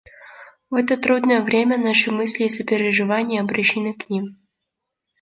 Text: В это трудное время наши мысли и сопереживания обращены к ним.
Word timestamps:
В 0.71 0.75
это 0.77 0.97
трудное 0.97 1.41
время 1.41 1.77
наши 1.77 2.09
мысли 2.09 2.45
и 2.45 2.49
сопереживания 2.49 3.39
обращены 3.39 3.93
к 3.93 4.09
ним. 4.09 4.39